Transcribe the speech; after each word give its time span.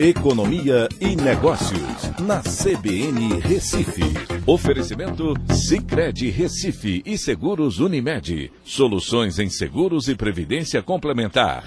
Economia 0.00 0.88
e 1.00 1.16
Negócios, 1.16 2.12
na 2.20 2.40
CBN 2.40 3.40
Recife. 3.40 4.04
Oferecimento 4.46 5.34
Cicred 5.52 6.30
Recife 6.30 7.02
e 7.04 7.18
Seguros 7.18 7.80
Unimed. 7.80 8.52
Soluções 8.62 9.40
em 9.40 9.50
seguros 9.50 10.06
e 10.06 10.14
previdência 10.14 10.80
complementar. 10.84 11.64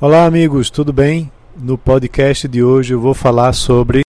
Olá, 0.00 0.24
amigos, 0.24 0.70
tudo 0.70 0.92
bem? 0.92 1.32
No 1.56 1.76
podcast 1.76 2.46
de 2.46 2.62
hoje 2.62 2.94
eu 2.94 3.00
vou 3.00 3.12
falar 3.12 3.52
sobre 3.52 4.02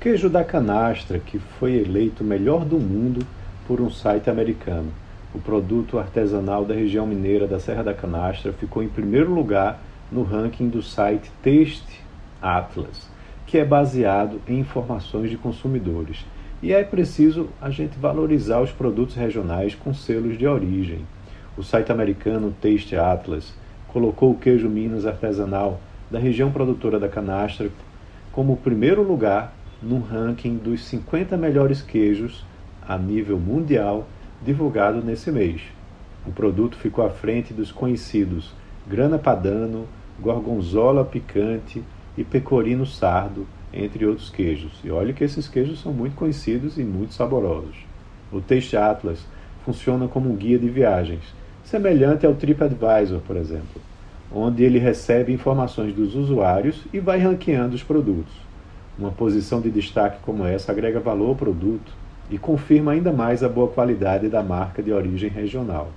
queijo 0.00 0.28
da 0.28 0.42
canastra, 0.42 1.20
que 1.20 1.38
foi 1.38 1.74
eleito 1.74 2.24
o 2.24 2.26
melhor 2.26 2.64
do 2.64 2.80
mundo 2.80 3.24
por 3.68 3.80
um 3.80 3.88
site 3.88 4.28
americano. 4.28 4.92
O 5.32 5.38
produto 5.38 5.96
artesanal 5.96 6.64
da 6.64 6.74
região 6.74 7.06
mineira 7.06 7.46
da 7.46 7.60
Serra 7.60 7.84
da 7.84 7.94
Canastra 7.94 8.52
ficou 8.52 8.82
em 8.82 8.88
primeiro 8.88 9.32
lugar 9.32 9.80
no 10.10 10.24
ranking 10.24 10.68
do 10.68 10.82
site 10.82 11.30
Taste 11.40 12.04
Atlas, 12.44 13.10
que 13.46 13.56
é 13.56 13.64
baseado 13.64 14.38
em 14.46 14.58
informações 14.58 15.30
de 15.30 15.38
consumidores. 15.38 16.26
E 16.62 16.72
é 16.72 16.84
preciso 16.84 17.48
a 17.60 17.70
gente 17.70 17.98
valorizar 17.98 18.60
os 18.60 18.70
produtos 18.70 19.16
regionais 19.16 19.74
com 19.74 19.94
selos 19.94 20.36
de 20.36 20.46
origem. 20.46 21.06
O 21.56 21.62
site 21.62 21.90
americano 21.90 22.54
Taste 22.60 22.96
Atlas 22.96 23.54
colocou 23.88 24.32
o 24.32 24.38
queijo 24.38 24.68
Minas 24.68 25.06
artesanal 25.06 25.80
da 26.10 26.18
região 26.18 26.50
produtora 26.50 26.98
da 26.98 27.08
canastra 27.08 27.70
como 28.30 28.56
primeiro 28.56 29.02
lugar 29.02 29.54
no 29.82 30.00
ranking 30.00 30.56
dos 30.56 30.84
50 30.84 31.36
melhores 31.36 31.80
queijos 31.80 32.44
a 32.86 32.98
nível 32.98 33.38
mundial 33.38 34.06
divulgado 34.44 35.02
nesse 35.02 35.30
mês. 35.30 35.62
O 36.26 36.32
produto 36.32 36.76
ficou 36.76 37.04
à 37.06 37.10
frente 37.10 37.54
dos 37.54 37.70
conhecidos 37.70 38.52
grana 38.86 39.18
padano, 39.18 39.86
gorgonzola 40.20 41.04
picante 41.04 41.82
e 42.16 42.24
pecorino 42.24 42.86
sardo, 42.86 43.46
entre 43.72 44.06
outros 44.06 44.30
queijos. 44.30 44.72
E 44.84 44.90
olha 44.90 45.12
que 45.12 45.24
esses 45.24 45.48
queijos 45.48 45.80
são 45.80 45.92
muito 45.92 46.14
conhecidos 46.14 46.78
e 46.78 46.82
muito 46.82 47.14
saborosos. 47.14 47.76
O 48.32 48.40
Taste 48.40 48.76
Atlas 48.76 49.26
funciona 49.64 50.06
como 50.06 50.30
um 50.30 50.36
guia 50.36 50.58
de 50.58 50.68
viagens, 50.68 51.22
semelhante 51.64 52.26
ao 52.26 52.34
TripAdvisor, 52.34 53.20
por 53.20 53.36
exemplo, 53.36 53.80
onde 54.32 54.62
ele 54.62 54.78
recebe 54.78 55.32
informações 55.32 55.94
dos 55.94 56.14
usuários 56.14 56.84
e 56.92 57.00
vai 57.00 57.18
ranqueando 57.18 57.74
os 57.74 57.82
produtos. 57.82 58.32
Uma 58.98 59.10
posição 59.10 59.60
de 59.60 59.70
destaque 59.70 60.18
como 60.22 60.44
essa 60.44 60.70
agrega 60.70 61.00
valor 61.00 61.30
ao 61.30 61.36
produto 61.36 61.92
e 62.30 62.38
confirma 62.38 62.92
ainda 62.92 63.12
mais 63.12 63.42
a 63.42 63.48
boa 63.48 63.68
qualidade 63.68 64.28
da 64.28 64.42
marca 64.42 64.82
de 64.82 64.92
origem 64.92 65.28
regional. 65.28 65.90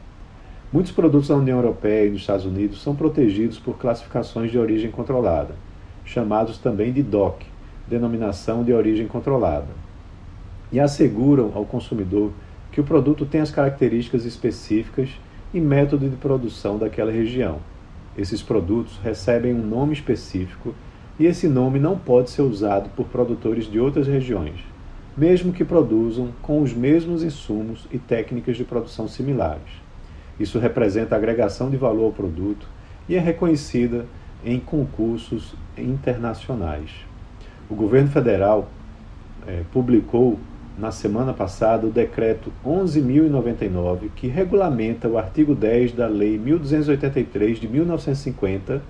Muitos 0.72 0.92
produtos 0.92 1.30
da 1.30 1.36
União 1.36 1.58
Europeia 1.58 2.08
e 2.08 2.12
dos 2.12 2.22
Estados 2.22 2.46
Unidos 2.46 2.82
são 2.82 2.96
protegidos 2.96 3.58
por 3.58 3.78
classificações 3.78 4.52
de 4.52 4.58
origem 4.58 4.92
controlada, 4.92 5.56
chamados 6.08 6.58
também 6.58 6.92
de 6.92 7.04
DOC, 7.04 7.46
denominação 7.88 8.64
de 8.64 8.74
origem 8.74 9.08
controlada, 9.08 9.68
e 10.72 10.80
asseguram 10.80 11.52
ao 11.54 11.66
consumidor 11.66 12.32
que 12.72 12.82
o 12.82 12.84
produto 12.84 13.26
tem 13.26 13.42
as 13.42 13.52
características 13.52 14.26
específicas 14.26 15.10
e 15.54 15.60
método 15.60 16.10
de 16.10 16.16
produção 16.16 16.78
daquela 16.78 17.12
região. 17.12 17.60
Esses 18.18 18.42
produtos 18.42 19.00
recebem 19.04 19.54
um 19.54 19.66
nome 19.66 19.94
específico 19.94 20.74
e 21.20 21.26
esse 21.26 21.48
nome 21.48 21.80
não 21.80 21.98
pode 21.98 22.30
ser 22.30 22.42
usado 22.42 22.90
por 22.96 23.08
produtores 23.08 23.70
de 23.70 23.80
outras 23.80 24.08
regiões, 24.08 24.60
mesmo 25.16 25.54
que 25.54 25.64
produzam 25.64 26.30
com 26.42 26.62
os 26.62 26.74
mesmos 26.74 27.24
insumos 27.24 27.88
e 27.92 27.98
técnicas 27.98 28.58
de 28.58 28.64
produção 28.64 29.08
similares. 29.08 29.88
Isso 30.40 30.60
representa 30.60 31.16
agregação 31.16 31.70
de 31.70 31.78
valor 31.78 32.06
ao 32.06 32.12
produto 32.12 32.68
e 33.10 33.16
é 33.16 33.20
reconhecida 33.20 34.06
em 34.44 34.60
concursos 34.60 35.56
internacionais. 35.78 36.92
O 37.70 37.76
governo 37.76 38.10
federal 38.10 38.70
é, 39.46 39.64
publicou 39.72 40.40
na 40.78 40.92
semana 40.92 41.34
passada 41.34 41.88
o 41.88 41.92
decreto 41.92 42.52
11.099, 42.66 44.10
que 44.16 44.28
regulamenta 44.28 45.08
o 45.08 45.18
artigo 45.18 45.56
10 45.56 45.94
da 45.94 46.08
Lei 46.08 46.38
1283 46.38 47.60
de 47.60 47.68
1950, 47.68 48.82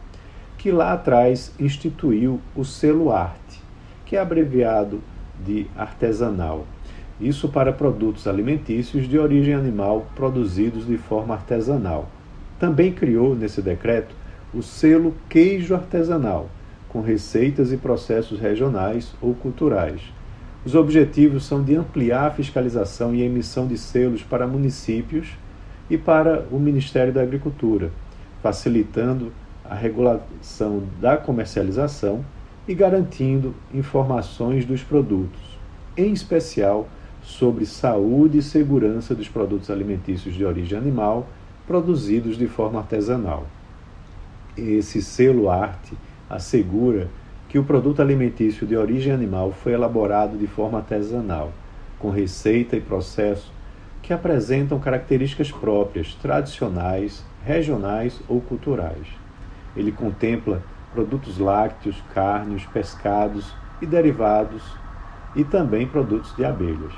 que 0.57 0.71
lá 0.71 0.91
atrás 0.91 1.53
instituiu 1.59 2.41
o 2.55 2.65
selo 2.65 3.11
arte, 3.11 3.61
que 4.05 4.15
é 4.15 4.19
abreviado 4.19 5.01
de 5.45 5.67
artesanal. 5.77 6.65
Isso 7.21 7.47
para 7.47 7.71
produtos 7.71 8.27
alimentícios 8.27 9.07
de 9.07 9.17
origem 9.17 9.53
animal 9.53 10.07
produzidos 10.15 10.85
de 10.85 10.97
forma 10.97 11.33
artesanal. 11.33 12.09
Também 12.59 12.91
criou, 12.91 13.35
nesse 13.35 13.61
decreto, 13.61 14.13
o 14.53 14.61
selo 14.61 15.13
queijo 15.29 15.75
artesanal, 15.75 16.49
com 16.87 17.01
receitas 17.01 17.71
e 17.71 17.77
processos 17.77 18.39
regionais 18.39 19.13
ou 19.21 19.33
culturais. 19.33 20.01
Os 20.65 20.75
objetivos 20.75 21.45
são 21.45 21.63
de 21.63 21.75
ampliar 21.75 22.27
a 22.27 22.31
fiscalização 22.31 23.13
e 23.13 23.21
emissão 23.21 23.67
de 23.67 23.77
selos 23.77 24.23
para 24.23 24.47
municípios 24.47 25.29
e 25.89 25.97
para 25.97 26.45
o 26.51 26.59
Ministério 26.59 27.13
da 27.13 27.21
Agricultura, 27.21 27.91
facilitando 28.41 29.31
a 29.63 29.75
regulação 29.75 30.83
da 30.99 31.17
comercialização 31.17 32.23
e 32.67 32.73
garantindo 32.73 33.53
informações 33.73 34.65
dos 34.65 34.83
produtos, 34.83 35.57
em 35.95 36.11
especial 36.11 36.87
sobre 37.21 37.65
saúde 37.65 38.37
e 38.37 38.41
segurança 38.41 39.13
dos 39.13 39.27
produtos 39.27 39.69
alimentícios 39.69 40.35
de 40.35 40.45
origem 40.45 40.77
animal 40.77 41.27
produzidos 41.65 42.37
de 42.37 42.47
forma 42.47 42.79
artesanal. 42.79 43.45
Esse 44.57 45.03
selo 45.03 45.51
arte 45.51 45.95
assegura 46.27 47.07
que 47.47 47.59
o 47.59 47.63
produto 47.63 48.01
alimentício 48.01 48.65
de 48.65 48.75
origem 48.75 49.13
animal 49.13 49.51
foi 49.51 49.73
elaborado 49.73 50.35
de 50.35 50.47
forma 50.47 50.79
artesanal, 50.79 51.51
com 51.99 52.09
receita 52.09 52.75
e 52.75 52.81
processo 52.81 53.53
que 54.01 54.11
apresentam 54.11 54.79
características 54.79 55.51
próprias, 55.51 56.15
tradicionais, 56.15 57.23
regionais 57.45 58.19
ou 58.27 58.41
culturais. 58.41 59.07
Ele 59.75 59.91
contempla 59.91 60.63
produtos 60.91 61.37
lácteos, 61.37 62.01
carnes, 62.13 62.65
pescados 62.65 63.53
e 63.79 63.85
derivados 63.85 64.63
e 65.35 65.43
também 65.43 65.85
produtos 65.85 66.35
de 66.35 66.43
abelhas. 66.43 66.93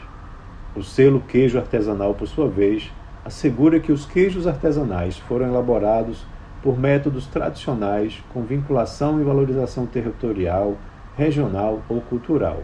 O 0.75 0.81
selo 0.81 1.19
queijo 1.19 1.57
artesanal, 1.57 2.13
por 2.13 2.27
sua 2.27 2.47
vez, 2.47 2.89
assegura 3.25 3.79
que 3.79 3.91
os 3.91 4.05
queijos 4.05 4.47
artesanais 4.47 5.17
foram 5.17 5.47
elaborados 5.47 6.25
por 6.61 6.77
métodos 6.77 7.25
tradicionais 7.27 8.21
com 8.33 8.43
vinculação 8.43 9.19
e 9.21 9.23
valorização 9.23 9.85
territorial, 9.85 10.77
regional 11.17 11.81
ou 11.89 12.01
cultural. 12.01 12.63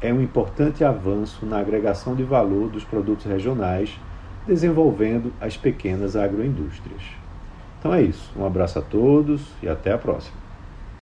É 0.00 0.12
um 0.12 0.20
importante 0.20 0.84
avanço 0.84 1.46
na 1.46 1.58
agregação 1.58 2.14
de 2.14 2.22
valor 2.22 2.68
dos 2.68 2.84
produtos 2.84 3.26
regionais, 3.26 3.98
desenvolvendo 4.46 5.32
as 5.40 5.56
pequenas 5.56 6.16
agroindústrias. 6.16 7.02
Então 7.78 7.94
é 7.94 8.02
isso. 8.02 8.30
Um 8.36 8.44
abraço 8.44 8.78
a 8.78 8.82
todos 8.82 9.52
e 9.62 9.68
até 9.68 9.92
a 9.92 9.98
próxima. 9.98 10.43